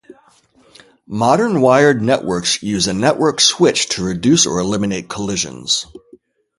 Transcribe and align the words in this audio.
Modern 1.05 1.61
wired 1.61 2.01
networks 2.01 2.63
use 2.63 2.87
a 2.87 2.93
network 2.95 3.39
switch 3.39 3.85
to 3.89 4.03
reduce 4.03 4.47
or 4.47 4.57
eliminate 4.59 5.07
collisions. 5.07 5.85